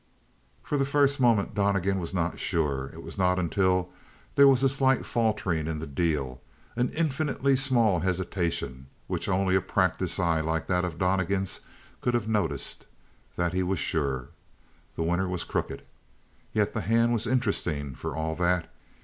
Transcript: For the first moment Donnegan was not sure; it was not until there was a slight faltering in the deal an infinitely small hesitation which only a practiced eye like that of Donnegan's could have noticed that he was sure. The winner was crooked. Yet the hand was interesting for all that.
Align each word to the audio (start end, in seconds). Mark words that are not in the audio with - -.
For 0.63 0.79
the 0.79 0.83
first 0.83 1.19
moment 1.19 1.53
Donnegan 1.53 1.99
was 1.99 2.11
not 2.11 2.39
sure; 2.39 2.89
it 2.91 3.03
was 3.03 3.19
not 3.19 3.37
until 3.37 3.91
there 4.33 4.47
was 4.47 4.63
a 4.63 4.67
slight 4.69 5.05
faltering 5.05 5.67
in 5.67 5.77
the 5.77 5.85
deal 5.85 6.41
an 6.75 6.89
infinitely 6.89 7.55
small 7.55 7.99
hesitation 7.99 8.87
which 9.05 9.29
only 9.29 9.53
a 9.55 9.61
practiced 9.61 10.19
eye 10.19 10.41
like 10.41 10.65
that 10.65 10.83
of 10.85 10.97
Donnegan's 10.97 11.59
could 12.01 12.15
have 12.15 12.27
noticed 12.27 12.87
that 13.35 13.53
he 13.53 13.61
was 13.61 13.77
sure. 13.77 14.29
The 14.95 15.03
winner 15.03 15.27
was 15.29 15.43
crooked. 15.43 15.83
Yet 16.51 16.73
the 16.73 16.81
hand 16.81 17.13
was 17.13 17.27
interesting 17.27 17.93
for 17.93 18.15
all 18.15 18.33
that. 18.37 18.73